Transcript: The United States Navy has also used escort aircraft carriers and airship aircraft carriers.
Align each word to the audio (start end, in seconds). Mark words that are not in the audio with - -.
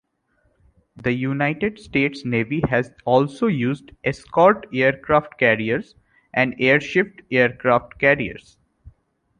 The 0.95 1.11
United 1.11 1.77
States 1.77 2.25
Navy 2.25 2.63
has 2.69 2.89
also 3.05 3.45
used 3.45 3.91
escort 4.03 4.65
aircraft 4.73 5.37
carriers 5.37 5.93
and 6.33 6.55
airship 6.57 7.21
aircraft 7.29 7.99
carriers. 7.99 8.57